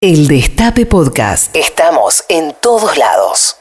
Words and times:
El 0.00 0.28
Destape 0.28 0.86
Podcast. 0.86 1.56
Estamos 1.56 2.24
en 2.28 2.54
todos 2.62 2.96
lados. 2.96 3.56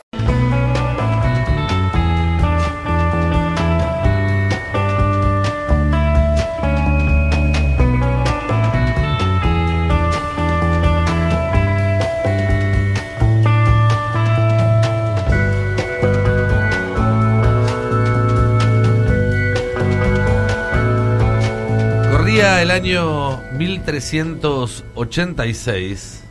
Corría 22.11 22.61
el 22.61 22.69
año 22.69 23.41
1386 23.53 26.26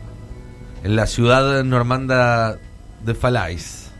en 0.87 0.95
la 0.95 1.09
ciudad 1.09 1.65
normanda 1.65 2.59
de 3.05 3.15
Falais. 3.17 3.91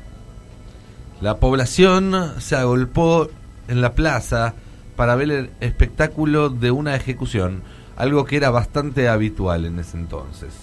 La 1.21 1.39
población 1.39 2.35
se 2.39 2.55
agolpó 2.55 3.29
en 3.67 3.81
la 3.81 3.97
plaza 3.97 4.55
para 4.95 5.17
ver 5.17 5.31
el 5.33 5.51
espectáculo 5.59 6.49
de 6.49 6.71
una 6.71 6.95
ejecución, 6.95 7.65
algo 7.97 8.25
que 8.25 8.37
era 8.37 8.51
bastante 8.51 9.09
habitual 9.09 9.65
en 9.65 9.81
ese 9.81 9.97
entonces. 9.97 10.55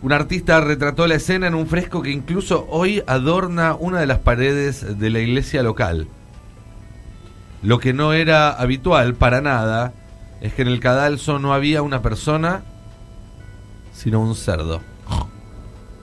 Un 0.00 0.12
artista 0.12 0.58
retrató 0.62 1.06
la 1.06 1.16
escena 1.16 1.46
en 1.46 1.54
un 1.54 1.66
fresco 1.66 2.00
que 2.00 2.12
incluso 2.12 2.66
hoy 2.70 3.02
adorna 3.06 3.76
una 3.78 4.00
de 4.00 4.06
las 4.06 4.20
paredes 4.20 4.98
de 4.98 5.10
la 5.10 5.18
iglesia 5.18 5.62
local. 5.62 6.08
Lo 7.60 7.78
que 7.78 7.92
no 7.92 8.14
era 8.14 8.52
habitual 8.52 9.12
para 9.16 9.42
nada 9.42 9.92
es 10.40 10.54
que 10.54 10.62
en 10.62 10.68
el 10.68 10.80
cadalso 10.80 11.38
no 11.38 11.52
había 11.52 11.82
una 11.82 12.00
persona 12.00 12.62
sino 13.92 14.20
un 14.20 14.34
cerdo, 14.34 14.80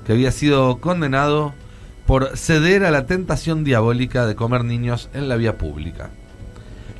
que 0.05 0.13
había 0.13 0.31
sido 0.31 0.79
condenado 0.79 1.53
por 2.05 2.37
ceder 2.37 2.85
a 2.85 2.91
la 2.91 3.05
tentación 3.05 3.63
diabólica 3.63 4.25
de 4.25 4.35
comer 4.35 4.63
niños 4.63 5.09
en 5.13 5.29
la 5.29 5.35
vía 5.35 5.57
pública. 5.57 6.09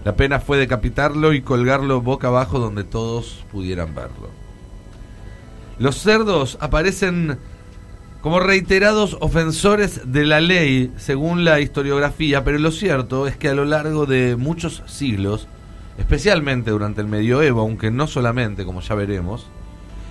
La 0.03 0.15
pena 0.15 0.39
fue 0.39 0.57
decapitarlo 0.57 1.33
y 1.33 1.41
colgarlo 1.41 2.01
boca 2.01 2.27
abajo 2.27 2.59
donde 2.59 2.83
todos 2.83 3.43
pudieran 3.51 3.95
verlo. 3.95 4.29
Los 5.77 5.97
cerdos 5.97 6.57
aparecen 6.61 7.39
como 8.21 8.39
reiterados 8.39 9.17
ofensores 9.21 10.11
de 10.11 10.25
la 10.25 10.41
ley, 10.41 10.91
según 10.97 11.45
la 11.45 11.59
historiografía, 11.59 12.43
pero 12.43 12.59
lo 12.59 12.71
cierto 12.71 13.27
es 13.27 13.37
que 13.37 13.49
a 13.49 13.53
lo 13.53 13.65
largo 13.65 14.05
de 14.05 14.35
muchos 14.35 14.83
siglos, 14.87 15.47
especialmente 15.97 16.71
durante 16.71 17.01
el 17.01 17.07
medioevo, 17.07 17.61
aunque 17.61 17.91
no 17.91 18.07
solamente, 18.07 18.65
como 18.65 18.81
ya 18.81 18.95
veremos, 18.95 19.47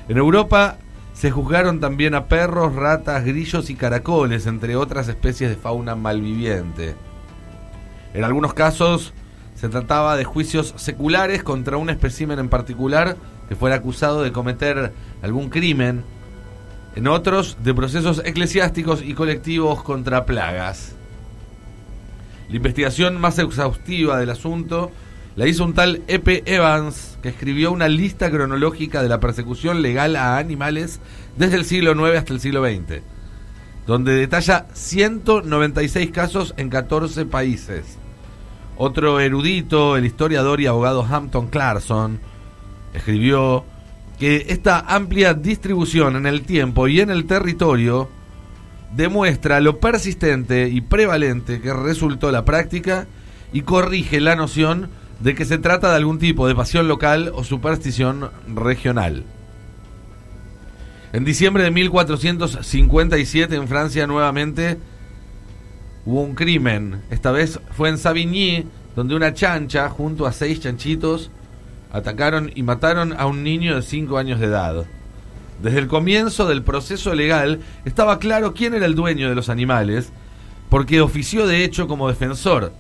en 0.09 0.17
Europa 0.17 0.79
se 1.13 1.31
juzgaron 1.31 1.81
también 1.81 2.15
a 2.15 2.27
perros, 2.27 2.75
ratas, 2.75 3.25
grillos 3.25 3.71
y 3.71 3.75
caracoles, 3.75 4.47
entre 4.47 4.77
otras 4.77 5.09
especies 5.09 5.51
de 5.51 5.57
fauna 5.57 5.97
malviviente. 5.97 6.95
En 8.15 8.25
algunos 8.25 8.55
casos 8.55 9.13
se 9.55 9.69
trataba 9.69 10.17
de 10.17 10.25
juicios 10.25 10.75
seculares 10.77 11.43
contra 11.43 11.77
un 11.77 11.91
espécimen 11.91 12.39
en 12.39 12.49
particular 12.49 13.17
que 13.49 13.57
fuera 13.57 13.77
acusado 13.77 14.23
de 14.23 14.33
cometer 14.33 14.93
algún 15.23 15.51
crimen, 15.51 16.05
en 16.95 17.07
otros 17.09 17.57
de 17.63 17.75
procesos 17.75 18.23
eclesiásticos 18.25 19.03
y 19.03 19.15
colectivos 19.15 19.83
contra 19.83 20.25
plagas. 20.25 20.95
La 22.49 22.57
investigación 22.57 23.21
más 23.21 23.39
exhaustiva 23.39 24.19
del 24.19 24.31
asunto 24.31 24.91
la 25.39 25.47
hizo 25.47 25.65
un 25.65 25.73
tal 25.73 26.03
E.P. 26.09 26.43
Evans, 26.47 27.17
que 27.23 27.29
escribió 27.29 27.71
una 27.71 27.87
lista 27.87 28.29
cronológica 28.29 29.05
de 29.05 29.09
la 29.09 29.21
persecución 29.21 29.83
legal 29.83 30.17
a 30.17 30.37
animales 30.37 30.99
desde 31.37 31.55
el 31.55 31.65
siglo 31.65 31.93
IX 31.93 32.19
hasta 32.19 32.33
el 32.33 32.41
siglo 32.41 32.67
XX, 32.67 33.03
donde 33.87 34.17
detalla 34.17 34.67
196 34.73 36.11
casos 36.11 36.55
en 36.57 36.71
14 36.71 37.25
países. 37.27 37.99
Otro 38.77 39.21
erudito, 39.21 39.97
el 39.97 40.07
historiador 40.07 40.61
y 40.61 40.67
abogado 40.67 41.07
Hampton 41.09 41.47
Clarkson, 41.47 42.19
escribió 42.93 43.65
que 44.19 44.47
esta 44.49 44.81
amplia 44.81 45.35
distribución 45.35 46.17
en 46.17 46.27
el 46.27 46.43
tiempo 46.43 46.89
y 46.89 47.01
en 47.01 47.11
el 47.11 47.27
territorio 47.27 48.09
demuestra 48.93 49.61
lo 49.61 49.79
persistente 49.79 50.69
y 50.69 50.81
prevalente 50.81 51.61
que 51.61 51.73
resultó 51.73 52.33
la 52.33 52.45
práctica 52.45 53.07
y 53.53 53.63
corrige 53.63 54.21
la 54.21 54.35
noción 54.35 54.98
de 55.21 55.35
que 55.35 55.45
se 55.45 55.59
trata 55.59 55.91
de 55.91 55.97
algún 55.97 56.19
tipo 56.19 56.47
de 56.47 56.55
pasión 56.55 56.89
local 56.89 57.33
o 57.35 57.45
superstición 57.45 58.31
regional. 58.47 59.25
En 61.13 61.25
diciembre 61.25 61.65
de 61.65 61.71
1457 61.71 63.57
en 63.57 63.69
Francia 63.69 64.07
nuevamente 64.07 64.79
hubo 66.05 66.23
un 66.23 66.35
crimen. 66.35 67.03
Esta 67.11 67.33
vez 67.33 67.61
fue 67.71 67.89
en 67.89 67.99
Savigny, 67.99 68.67
donde 68.95 69.15
una 69.15 69.35
chancha 69.35 69.89
junto 69.89 70.27
a 70.27 70.33
seis 70.33 70.61
chanchitos 70.61 71.31
atacaron 71.93 72.51
y 72.55 72.63
mataron 72.63 73.15
a 73.19 73.27
un 73.27 73.43
niño 73.43 73.77
de 73.77 73.83
5 73.83 74.19
años 74.19 74.41
de 74.41 74.47
edad. 74.47 74.87
Desde 75.63 75.79
el 75.79 75.89
comienzo 75.89 76.47
del 76.47 76.63
proceso 76.63 77.15
legal 77.15 77.61
estaba 77.85 78.19
claro 78.19 78.55
quién 78.55 78.75
era 78.75 78.87
el 78.87 78.95
dueño 78.95 79.29
de 79.29 79.35
los 79.35 79.49
animales, 79.49 80.13
porque 80.69 81.01
ofició 81.01 81.47
de 81.47 81.65
hecho 81.65 81.89
como 81.89 82.09
defensor 82.09 82.73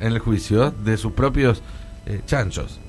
en 0.00 0.12
el 0.12 0.18
juicio 0.18 0.70
de 0.70 0.96
sus 0.96 1.12
propios 1.12 1.62
eh, 2.06 2.20
chanchos. 2.26 2.80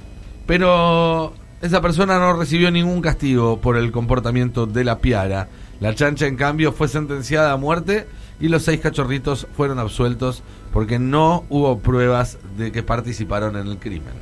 Pero 0.46 1.34
esa 1.62 1.82
persona 1.82 2.20
no 2.20 2.34
recibió 2.34 2.70
ningún 2.72 3.02
castigo 3.02 3.60
por 3.60 3.78
el 3.78 3.92
comportamiento 3.92 4.66
de 4.66 4.84
la 4.84 5.00
piara. 5.00 5.48
La 5.80 5.96
chancha, 5.96 6.28
en 6.28 6.36
cambio, 6.36 6.72
fue 6.72 6.88
sentenciada 6.88 7.52
a 7.52 7.58
muerte 7.58 8.08
y 8.40 8.50
los 8.50 8.64
seis 8.64 8.80
cachorritos 8.80 9.48
fueron 9.56 9.80
absueltos 9.80 10.44
porque 10.74 11.00
no 11.00 11.46
hubo 11.50 11.80
pruebas 11.80 12.38
de 12.58 12.72
que 12.72 12.84
participaron 12.84 13.56
en 13.56 13.68
el 13.68 13.78
crimen. 13.78 14.14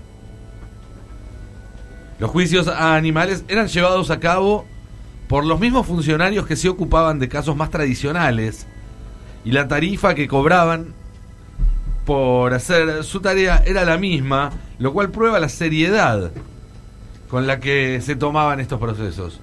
Los 2.19 2.31
juicios 2.31 2.67
a 2.67 2.95
animales 2.95 3.43
eran 3.47 3.67
llevados 3.67 4.09
a 4.11 4.19
cabo 4.19 4.65
por 5.27 5.45
los 5.45 5.59
mismos 5.59 5.87
funcionarios 5.87 6.45
que 6.45 6.55
se 6.55 6.69
ocupaban 6.69 7.19
de 7.19 7.27
casos 7.27 7.55
más 7.55 7.69
tradicionales 7.69 8.67
y 9.43 9.51
la 9.51 9.67
tarifa 9.67 10.15
que 10.15 10.27
cobraban 10.27 10.93
por 12.05 12.53
hacer 12.53 13.03
su 13.03 13.21
tarea 13.21 13.63
era 13.65 13.85
la 13.85 13.97
misma, 13.97 14.51
lo 14.79 14.93
cual 14.93 15.11
prueba 15.11 15.39
la 15.39 15.49
seriedad 15.49 16.31
con 17.29 17.47
la 17.47 17.59
que 17.59 18.01
se 18.01 18.15
tomaban 18.15 18.59
estos 18.59 18.79
procesos. 18.79 19.39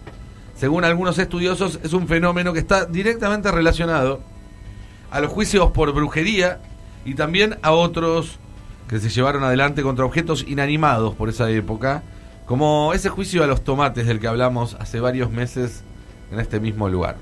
Según 0.57 0.85
algunos 0.85 1.19
estudiosos, 1.19 1.81
es 1.83 1.93
un 1.93 2.07
fenómeno 2.07 2.53
que 2.53 2.59
está 2.59 2.85
directamente 2.85 3.51
relacionado 3.51 4.21
a 5.11 5.21
los 5.21 5.33
juicios 5.33 5.71
por 5.73 5.93
brujería 5.93 6.61
y 7.05 7.15
también 7.15 7.59
a 7.63 7.73
otros 7.73 8.39
que 8.89 9.01
se 9.01 9.09
llevaron 9.09 9.43
adelante 9.43 9.83
contra 9.83 10.05
objetos 10.05 10.45
inanimados 10.47 11.15
por 11.15 11.29
esa 11.29 11.51
época, 11.51 12.03
como 12.47 12.93
ese 12.93 13.09
juicio 13.09 13.43
a 13.43 13.47
los 13.47 13.65
tomates 13.65 14.07
del 14.07 14.21
que 14.21 14.27
hablamos 14.27 14.75
hace 14.75 15.01
varios 15.01 15.31
meses 15.31 15.83
en 16.31 16.41
este 16.41 16.61
mismo 16.61 16.89
lugar. 16.89 17.17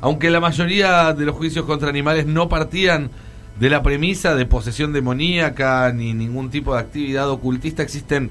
Aunque 0.00 0.30
la 0.30 0.40
mayoría 0.40 1.12
de 1.12 1.24
los 1.24 1.36
juicios 1.36 1.64
contra 1.64 1.88
animales 1.88 2.26
no 2.26 2.48
partían 2.48 3.10
de 3.58 3.70
la 3.70 3.82
premisa 3.82 4.34
de 4.34 4.46
posesión 4.46 4.92
demoníaca 4.92 5.92
ni 5.92 6.14
ningún 6.14 6.50
tipo 6.50 6.74
de 6.74 6.80
actividad 6.80 7.30
ocultista 7.30 7.82
existen 7.82 8.30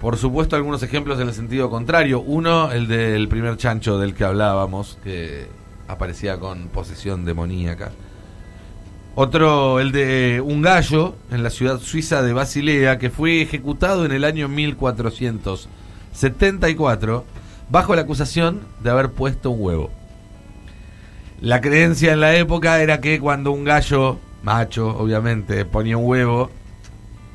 por 0.00 0.16
supuesto 0.16 0.56
algunos 0.56 0.82
ejemplos 0.82 1.20
en 1.20 1.28
el 1.28 1.34
sentido 1.34 1.70
contrario. 1.70 2.20
Uno, 2.20 2.72
el 2.72 2.88
del 2.88 3.28
primer 3.28 3.56
chancho 3.56 3.98
del 3.98 4.14
que 4.14 4.24
hablábamos, 4.24 4.98
que 5.04 5.46
aparecía 5.86 6.40
con 6.40 6.66
posesión 6.68 7.24
demoníaca. 7.24 7.92
Otro, 9.14 9.78
el 9.78 9.92
de 9.92 10.42
un 10.44 10.60
gallo 10.60 11.14
en 11.30 11.44
la 11.44 11.50
ciudad 11.50 11.78
suiza 11.78 12.20
de 12.22 12.32
Basilea, 12.32 12.98
que 12.98 13.10
fue 13.10 13.42
ejecutado 13.42 14.04
en 14.04 14.10
el 14.10 14.24
año 14.24 14.48
1474 14.48 17.24
bajo 17.70 17.94
la 17.94 18.02
acusación 18.02 18.62
de 18.82 18.90
haber 18.90 19.12
puesto 19.12 19.50
un 19.50 19.62
huevo. 19.62 19.92
La 21.40 21.60
creencia 21.60 22.12
en 22.12 22.18
la 22.20 22.34
época 22.34 22.82
era 22.82 23.00
que 23.00 23.20
cuando 23.20 23.52
un 23.52 23.62
gallo 23.62 24.18
macho, 24.42 24.88
obviamente, 24.88 25.64
ponía 25.64 25.96
un 25.96 26.06
huevo, 26.06 26.50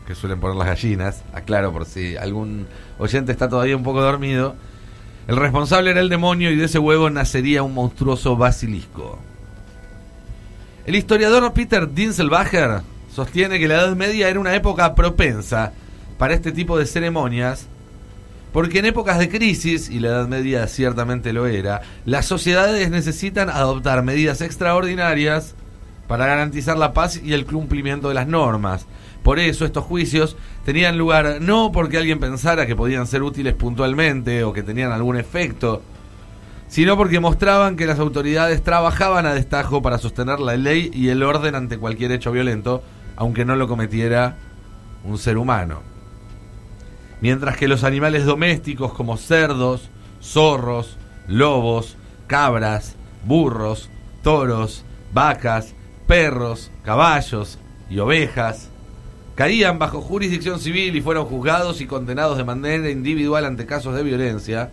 que 0.05 0.15
suelen 0.15 0.39
poner 0.39 0.55
las 0.57 0.67
gallinas, 0.67 1.23
aclaro 1.33 1.71
por 1.71 1.85
si 1.85 2.15
algún 2.15 2.67
oyente 2.97 3.31
está 3.31 3.49
todavía 3.49 3.75
un 3.75 3.83
poco 3.83 4.01
dormido, 4.01 4.55
el 5.27 5.35
responsable 5.35 5.91
era 5.91 5.99
el 5.99 6.09
demonio 6.09 6.51
y 6.51 6.55
de 6.55 6.65
ese 6.65 6.79
huevo 6.79 7.09
nacería 7.09 7.63
un 7.63 7.73
monstruoso 7.73 8.37
basilisco. 8.37 9.19
El 10.85 10.95
historiador 10.95 11.51
Peter 11.51 11.93
Dinselbacher 11.93 12.81
sostiene 13.13 13.59
que 13.59 13.67
la 13.67 13.75
Edad 13.75 13.95
Media 13.95 14.29
era 14.29 14.39
una 14.39 14.55
época 14.55 14.95
propensa 14.95 15.73
para 16.17 16.33
este 16.33 16.53
tipo 16.53 16.77
de 16.79 16.85
ceremonias, 16.85 17.67
porque 18.53 18.79
en 18.79 18.85
épocas 18.85 19.19
de 19.19 19.27
crisis, 19.27 19.89
y 19.89 19.99
la 19.99 20.09
Edad 20.09 20.27
Media 20.29 20.65
ciertamente 20.67 21.33
lo 21.33 21.45
era, 21.45 21.81
las 22.05 22.25
sociedades 22.25 22.89
necesitan 22.89 23.49
adoptar 23.49 24.03
medidas 24.03 24.39
extraordinarias 24.39 25.55
para 26.07 26.25
garantizar 26.25 26.77
la 26.77 26.93
paz 26.93 27.21
y 27.23 27.33
el 27.33 27.45
cumplimiento 27.45 28.09
de 28.09 28.15
las 28.15 28.27
normas. 28.27 28.85
Por 29.23 29.39
eso 29.39 29.65
estos 29.65 29.83
juicios 29.83 30.37
tenían 30.65 30.97
lugar 30.97 31.37
no 31.41 31.71
porque 31.71 31.97
alguien 31.97 32.19
pensara 32.19 32.65
que 32.65 32.75
podían 32.75 33.07
ser 33.07 33.23
útiles 33.23 33.53
puntualmente 33.53 34.43
o 34.43 34.53
que 34.53 34.63
tenían 34.63 34.91
algún 34.91 35.17
efecto, 35.17 35.81
sino 36.67 36.95
porque 36.97 37.19
mostraban 37.19 37.75
que 37.75 37.85
las 37.85 37.99
autoridades 37.99 38.63
trabajaban 38.63 39.25
a 39.25 39.33
destajo 39.33 39.81
para 39.81 39.97
sostener 39.97 40.39
la 40.39 40.55
ley 40.55 40.91
y 40.93 41.09
el 41.09 41.23
orden 41.23 41.55
ante 41.55 41.77
cualquier 41.77 42.11
hecho 42.11 42.31
violento, 42.31 42.83
aunque 43.15 43.45
no 43.45 43.55
lo 43.55 43.67
cometiera 43.67 44.37
un 45.03 45.17
ser 45.17 45.37
humano. 45.37 45.81
Mientras 47.19 47.57
que 47.57 47.67
los 47.67 47.83
animales 47.83 48.25
domésticos 48.25 48.93
como 48.93 49.17
cerdos, 49.17 49.89
zorros, 50.21 50.97
lobos, 51.27 51.97
cabras, 52.27 52.95
burros, 53.25 53.89
toros, 54.21 54.85
vacas, 55.13 55.73
perros, 56.07 56.71
caballos 56.83 57.59
y 57.89 57.99
ovejas 57.99 58.69
caían 59.35 59.77
bajo 59.77 60.01
jurisdicción 60.01 60.59
civil 60.59 60.95
y 60.95 61.01
fueron 61.01 61.25
juzgados 61.25 61.79
y 61.79 61.85
condenados 61.85 62.37
de 62.37 62.43
manera 62.43 62.89
individual 62.89 63.45
ante 63.45 63.67
casos 63.67 63.93
de 63.95 64.01
violencia, 64.01 64.71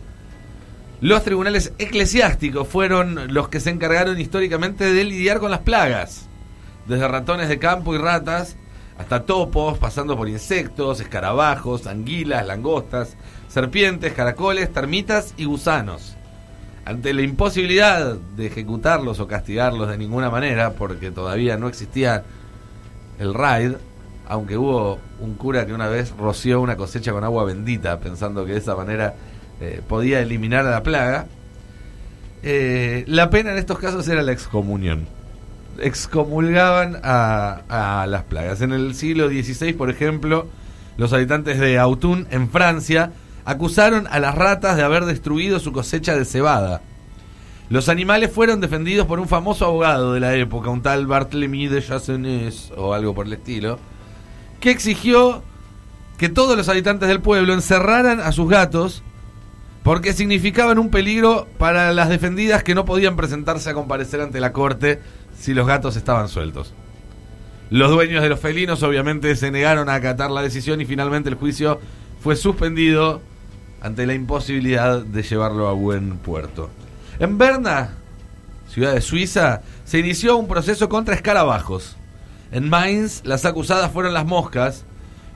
los 1.03 1.23
tribunales 1.23 1.75
eclesiásticos 1.79 2.67
fueron 2.67 3.35
los 3.35 3.49
que 3.49 3.61
se 3.61 3.69
encargaron 3.69 4.19
históricamente 4.19 4.91
de 4.91 5.05
lidiar 5.05 5.39
con 5.39 5.51
las 5.51 5.61
plagas, 5.61 6.29
desde 6.87 7.07
ratones 7.07 7.51
de 7.51 7.59
campo 7.59 7.95
y 7.95 7.99
ratas 7.99 8.57
hasta 8.97 9.27
topos, 9.27 9.77
pasando 9.77 10.17
por 10.17 10.31
insectos, 10.31 11.01
escarabajos, 11.01 11.87
anguilas, 11.87 12.47
langostas, 12.47 13.17
serpientes, 13.49 14.15
caracoles, 14.15 14.73
termitas 14.73 15.35
y 15.37 15.45
gusanos. 15.45 16.14
Ante 16.85 17.15
la 17.15 17.23
imposibilidad 17.23 18.15
de 18.15 18.47
ejecutarlos 18.47 19.19
o 19.19 19.27
castigarlos 19.27 19.89
de 19.89 19.97
ninguna 19.97 20.29
manera, 20.29 20.73
porque 20.75 21.11
todavía 21.11 21.57
no 21.57 21.69
existía 21.69 22.25
el 23.19 23.33
raid, 23.33 23.73
aunque 24.27 24.59
hubo 24.59 24.99
un 25.21 25.35
cura 25.35 25.65
que 25.67 25.73
una 25.73 25.89
vez 25.89 26.13
roció 26.19 26.61
una 26.61 26.77
cosecha 26.77 27.13
con 27.13 27.25
agua 27.25 27.45
bendita, 27.45 28.01
pensando 28.01 28.45
que 28.45 28.53
de 28.53 28.59
esa 28.59 28.77
manera 28.77 29.15
eh, 29.61 29.81
podía 29.87 30.21
eliminar 30.21 30.67
a 30.67 30.71
la 30.71 30.83
plaga, 30.83 31.27
eh, 32.43 33.05
la 33.07 33.31
pena 33.31 33.53
en 33.53 33.59
estos 33.59 33.79
casos 33.79 34.07
era 34.09 34.23
la 34.23 34.33
excomunión. 34.33 35.07
Excomulgaban 35.81 37.01
a, 37.03 38.03
a 38.03 38.07
las 38.07 38.25
plagas. 38.25 38.61
En 38.61 38.73
el 38.73 38.95
siglo 38.95 39.29
XVI, 39.29 39.73
por 39.73 39.89
ejemplo, 39.89 40.49
los 40.99 41.15
habitantes 41.15 41.59
de 41.59 41.79
Autun, 41.79 42.27
en 42.31 42.51
Francia, 42.51 43.13
acusaron 43.45 44.07
a 44.11 44.19
las 44.19 44.35
ratas 44.35 44.77
de 44.77 44.83
haber 44.83 45.05
destruido 45.05 45.61
su 45.61 45.73
cosecha 45.73 46.17
de 46.17 46.25
cebada. 46.25 46.83
Los 47.71 47.89
animales 47.89 48.31
fueron 48.31 48.61
defendidos 48.61 49.07
por 49.07 49.21
un 49.21 49.29
famoso 49.29 49.65
abogado 49.65 50.13
de 50.13 50.21
la 50.21 50.35
época, 50.35 50.71
un 50.71 50.83
tal 50.83 51.07
Barthélemy 51.07 51.69
de 51.69 51.83
Chassenez 51.83 52.71
o 52.77 52.95
algo 52.95 53.15
por 53.15 53.27
el 53.27 53.33
estilo, 53.33 53.79
que 54.61 54.71
exigió 54.71 55.43
que 56.19 56.29
todos 56.29 56.57
los 56.57 56.69
habitantes 56.69 57.09
del 57.09 57.21
pueblo 57.21 57.55
encerraran 57.55 58.21
a 58.21 58.33
sus 58.33 58.49
gatos 58.49 59.03
porque 59.83 60.15
significaban 60.15 60.79
un 60.79 60.91
peligro 60.91 61.47
para 61.59 61.93
las 61.93 62.09
defendidas 62.09 62.63
que 62.63 62.75
no 62.75 62.85
podían 62.85 63.17
presentarse 63.17 63.71
a 63.71 63.75
comparecer 63.75 64.21
ante 64.21 64.41
la 64.41 64.53
corte 64.53 65.01
si 65.39 65.53
los 65.53 65.67
gatos 65.67 65.97
estaban 65.97 66.29
sueltos. 66.29 66.73
Los 67.71 67.91
dueños 67.91 68.23
de 68.23 68.29
los 68.29 68.41
felinos 68.41 68.83
obviamente 68.83 69.37
se 69.37 69.51
negaron 69.51 69.89
a 69.89 69.95
acatar 69.95 70.31
la 70.31 70.43
decisión 70.43 70.81
y 70.81 70.87
finalmente 70.87 71.29
el 71.29 71.35
juicio 71.35 71.81
fue 72.23 72.37
suspendido 72.37 73.21
ante 73.85 74.07
la 74.07 74.15
imposibilidad 74.15 75.03
de 75.03 75.23
llevarlo 75.23 75.69
a 75.69 75.75
buen 75.75 76.17
puerto. 76.17 76.71
En 77.19 77.37
Berna, 77.37 77.91
ciudad 78.67 78.95
de 78.95 79.03
Suiza, 79.03 79.61
se 79.85 79.99
inició 79.99 80.39
un 80.39 80.49
proceso 80.49 80.89
contra 80.89 81.15
escarabajos. 81.15 81.99
En 82.51 82.71
Mainz, 82.71 83.21
las 83.27 83.45
acusadas 83.45 83.93
fueron 83.93 84.15
las 84.15 84.25
moscas. 84.25 84.87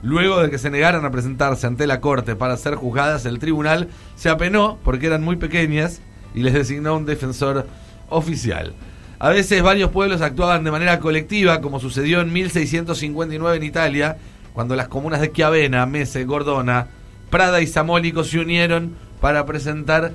Luego 0.01 0.41
de 0.41 0.49
que 0.49 0.57
se 0.57 0.71
negaran 0.71 1.05
a 1.05 1.11
presentarse 1.11 1.67
ante 1.67 1.85
la 1.85 2.01
corte 2.01 2.35
para 2.35 2.57
ser 2.57 2.73
juzgadas, 2.73 3.27
el 3.27 3.37
tribunal 3.37 3.89
se 4.15 4.29
apenó 4.29 4.79
porque 4.83 5.05
eran 5.05 5.21
muy 5.21 5.35
pequeñas 5.35 6.01
y 6.33 6.41
les 6.41 6.55
designó 6.55 6.95
un 6.95 7.05
defensor 7.05 7.67
oficial. 8.09 8.73
A 9.19 9.29
veces 9.29 9.61
varios 9.61 9.91
pueblos 9.91 10.21
actuaban 10.21 10.63
de 10.63 10.71
manera 10.71 10.99
colectiva, 10.99 11.61
como 11.61 11.79
sucedió 11.79 12.19
en 12.21 12.33
1659 12.33 13.57
en 13.57 13.63
Italia, 13.63 14.17
cuando 14.53 14.75
las 14.75 14.87
comunas 14.87 15.21
de 15.21 15.31
Chiavena, 15.31 15.85
Mese, 15.85 16.23
Gordona, 16.23 16.87
Prada 17.29 17.61
y 17.61 17.67
Samólico 17.67 18.23
se 18.23 18.39
unieron 18.39 18.95
para 19.21 19.45
presentar 19.45 20.13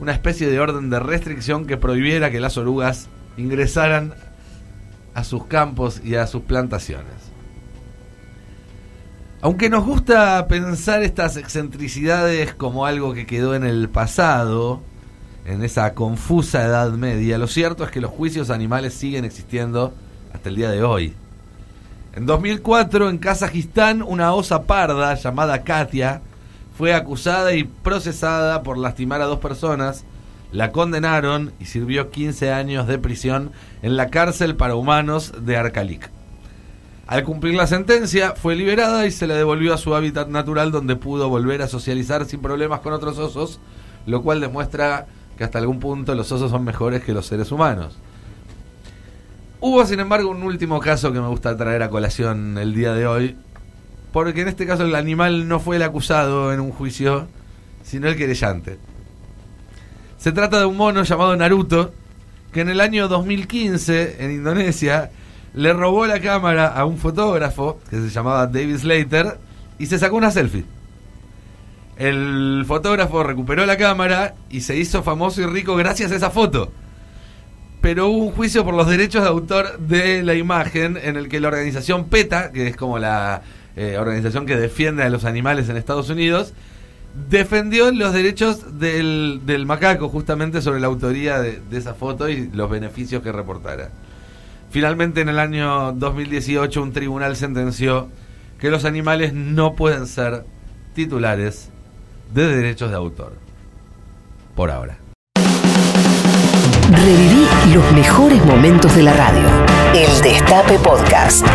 una 0.00 0.12
especie 0.12 0.48
de 0.48 0.60
orden 0.60 0.90
de 0.90 1.00
restricción 1.00 1.66
que 1.66 1.76
prohibiera 1.76 2.30
que 2.30 2.40
las 2.40 2.56
orugas 2.56 3.08
ingresaran 3.36 4.14
a 5.14 5.24
sus 5.24 5.46
campos 5.46 6.00
y 6.04 6.14
a 6.14 6.26
sus 6.26 6.42
plantaciones. 6.42 7.14
Aunque 9.40 9.70
nos 9.70 9.84
gusta 9.84 10.46
pensar 10.48 11.02
estas 11.02 11.36
excentricidades 11.36 12.54
como 12.54 12.86
algo 12.86 13.14
que 13.14 13.26
quedó 13.26 13.54
en 13.54 13.64
el 13.64 13.88
pasado, 13.88 14.82
en 15.44 15.62
esa 15.62 15.94
confusa 15.94 16.64
Edad 16.64 16.90
Media, 16.92 17.38
lo 17.38 17.46
cierto 17.46 17.84
es 17.84 17.90
que 17.90 18.00
los 18.00 18.10
juicios 18.10 18.50
animales 18.50 18.94
siguen 18.94 19.24
existiendo 19.24 19.94
hasta 20.32 20.48
el 20.48 20.56
día 20.56 20.70
de 20.70 20.82
hoy. 20.82 21.14
En 22.14 22.26
2004, 22.26 23.10
en 23.10 23.18
Kazajistán, 23.18 24.02
una 24.02 24.34
osa 24.34 24.64
parda 24.64 25.14
llamada 25.14 25.62
Katia 25.62 26.20
fue 26.78 26.94
acusada 26.94 27.54
y 27.56 27.64
procesada 27.64 28.62
por 28.62 28.78
lastimar 28.78 29.20
a 29.20 29.26
dos 29.26 29.40
personas 29.40 30.04
la 30.52 30.70
condenaron 30.70 31.52
y 31.58 31.64
sirvió 31.64 32.10
15 32.10 32.52
años 32.52 32.86
de 32.86 33.00
prisión 33.00 33.50
en 33.82 33.96
la 33.96 34.10
cárcel 34.10 34.54
para 34.54 34.76
humanos 34.76 35.32
de 35.40 35.56
Arcalic. 35.56 36.08
Al 37.08 37.24
cumplir 37.24 37.54
la 37.54 37.66
sentencia, 37.66 38.34
fue 38.36 38.54
liberada 38.54 39.06
y 39.06 39.10
se 39.10 39.26
la 39.26 39.34
devolvió 39.34 39.74
a 39.74 39.78
su 39.78 39.92
hábitat 39.96 40.28
natural 40.28 40.70
donde 40.70 40.94
pudo 40.94 41.28
volver 41.28 41.62
a 41.62 41.66
socializar 41.66 42.26
sin 42.26 42.40
problemas 42.40 42.78
con 42.78 42.92
otros 42.92 43.18
osos, 43.18 43.58
lo 44.06 44.22
cual 44.22 44.40
demuestra 44.40 45.06
que 45.36 45.42
hasta 45.42 45.58
algún 45.58 45.80
punto 45.80 46.14
los 46.14 46.30
osos 46.30 46.52
son 46.52 46.62
mejores 46.62 47.02
que 47.02 47.12
los 47.12 47.26
seres 47.26 47.50
humanos. 47.50 47.98
Hubo, 49.60 49.84
sin 49.84 49.98
embargo, 49.98 50.30
un 50.30 50.44
último 50.44 50.78
caso 50.78 51.12
que 51.12 51.20
me 51.20 51.26
gusta 51.26 51.56
traer 51.56 51.82
a 51.82 51.90
colación 51.90 52.56
el 52.56 52.72
día 52.72 52.94
de 52.94 53.08
hoy, 53.08 53.36
porque 54.12 54.42
en 54.42 54.48
este 54.48 54.66
caso 54.66 54.84
el 54.84 54.94
animal 54.94 55.48
no 55.48 55.60
fue 55.60 55.76
el 55.76 55.82
acusado 55.82 56.52
en 56.52 56.60
un 56.60 56.72
juicio, 56.72 57.28
sino 57.82 58.08
el 58.08 58.16
querellante. 58.16 58.78
Se 60.18 60.32
trata 60.32 60.58
de 60.58 60.66
un 60.66 60.76
mono 60.76 61.02
llamado 61.02 61.36
Naruto, 61.36 61.92
que 62.52 62.60
en 62.62 62.68
el 62.68 62.80
año 62.80 63.08
2015, 63.08 64.24
en 64.24 64.32
Indonesia, 64.32 65.10
le 65.54 65.72
robó 65.72 66.06
la 66.06 66.20
cámara 66.20 66.68
a 66.68 66.84
un 66.84 66.98
fotógrafo 66.98 67.80
que 67.90 67.96
se 67.96 68.10
llamaba 68.10 68.46
David 68.46 68.78
Slater 68.78 69.38
y 69.78 69.86
se 69.86 69.98
sacó 69.98 70.16
una 70.16 70.30
selfie. 70.30 70.64
El 71.96 72.64
fotógrafo 72.66 73.22
recuperó 73.22 73.66
la 73.66 73.76
cámara 73.76 74.34
y 74.50 74.60
se 74.60 74.76
hizo 74.76 75.02
famoso 75.02 75.42
y 75.42 75.46
rico 75.46 75.74
gracias 75.74 76.12
a 76.12 76.16
esa 76.16 76.30
foto. 76.30 76.72
Pero 77.80 78.08
hubo 78.08 78.26
un 78.26 78.32
juicio 78.32 78.64
por 78.64 78.74
los 78.74 78.88
derechos 78.88 79.22
de 79.22 79.28
autor 79.28 79.78
de 79.78 80.22
la 80.22 80.34
imagen 80.34 80.98
en 81.00 81.16
el 81.16 81.28
que 81.28 81.40
la 81.40 81.48
organización 81.48 82.04
PETA, 82.04 82.50
que 82.52 82.68
es 82.68 82.76
como 82.76 82.98
la 82.98 83.42
eh, 83.78 83.96
organización 83.96 84.44
que 84.44 84.56
defiende 84.56 85.04
a 85.04 85.08
los 85.08 85.24
animales 85.24 85.68
en 85.68 85.76
Estados 85.76 86.10
Unidos, 86.10 86.52
defendió 87.30 87.92
los 87.92 88.12
derechos 88.12 88.78
del, 88.78 89.42
del 89.46 89.66
macaco 89.66 90.08
justamente 90.08 90.62
sobre 90.62 90.80
la 90.80 90.88
autoría 90.88 91.38
de, 91.38 91.60
de, 91.60 91.78
esa 91.78 91.94
foto 91.94 92.28
y 92.28 92.50
los 92.50 92.68
beneficios 92.68 93.22
que 93.22 93.30
reportara. 93.30 93.90
Finalmente 94.70 95.20
en 95.20 95.28
el 95.28 95.38
año 95.38 95.92
2018 95.92 96.82
un 96.82 96.92
tribunal 96.92 97.36
sentenció 97.36 98.08
que 98.58 98.70
los 98.70 98.84
animales 98.84 99.32
no 99.32 99.74
pueden 99.74 100.06
ser 100.08 100.44
titulares 100.94 101.70
de 102.34 102.48
derechos 102.48 102.90
de 102.90 102.96
autor. 102.96 103.34
Por 104.56 104.72
ahora. 104.72 104.98
Reviví 106.90 107.46
los 107.72 107.92
mejores 107.92 108.44
momentos 108.44 108.96
de 108.96 109.02
la 109.04 109.12
radio. 109.12 109.46
El 109.94 110.22
Destape 110.22 110.78
Podcast. 110.78 111.46